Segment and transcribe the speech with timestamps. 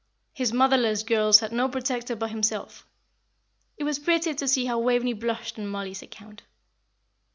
[0.33, 2.87] His motherless girls had no protector but himself.
[3.77, 6.41] It was pretty to see how Waveney blushed on Mollie's account.